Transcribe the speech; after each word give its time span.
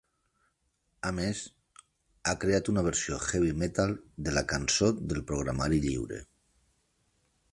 A 1.09 1.09
més, 1.17 1.41
ha 2.31 2.33
creat 2.45 2.71
una 2.73 2.83
versió 2.87 3.19
heavy 3.27 3.51
metal 3.65 3.93
de 4.29 4.35
la 4.39 4.45
Cançó 4.55 4.91
del 5.11 5.23
Programari 5.33 5.83
Lliure. 5.87 6.23